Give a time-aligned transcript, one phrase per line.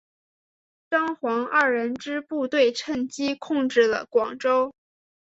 [0.89, 4.73] 张黄二人之部队趁机控制了广州。